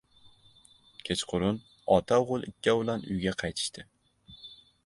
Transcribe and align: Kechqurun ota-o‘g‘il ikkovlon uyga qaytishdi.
Kechqurun 1.09 1.59
ota-o‘g‘il 1.97 2.49
ikkovlon 2.51 3.07
uyga 3.13 3.35
qaytishdi. 3.43 3.89